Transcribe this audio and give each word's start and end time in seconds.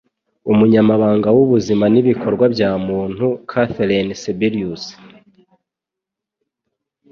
Umunyamabanga 0.51 1.27
w’ubuzima 1.35 1.85
n’ibikorwa 1.93 2.45
bya 2.55 2.71
muntu 2.87 3.25
Kathleen 3.49 4.07
Sebelius 4.21 4.83